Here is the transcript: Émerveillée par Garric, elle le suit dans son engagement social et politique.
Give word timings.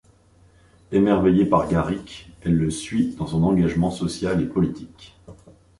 Émerveillée 0.91 1.45
par 1.45 1.67
Garric, 1.67 2.31
elle 2.41 2.57
le 2.57 2.71
suit 2.71 3.13
dans 3.17 3.27
son 3.27 3.43
engagement 3.43 3.91
social 3.91 4.41
et 4.41 4.47
politique. 4.47 5.15